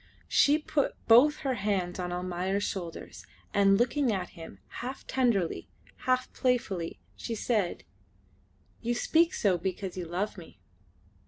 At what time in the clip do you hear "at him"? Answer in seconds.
4.11-4.57